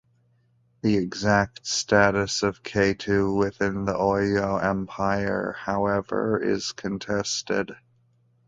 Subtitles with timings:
[0.81, 7.73] The exact status of Ketu within the Oyo empire however is contested.